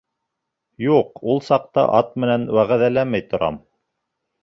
—Юҡ, 0.85 1.21
ул 1.35 1.45
саҡта 1.51 1.85
ат 2.01 2.11
менән 2.25 2.51
вәғәҙәләмәй 2.59 3.31
торам. 3.37 3.65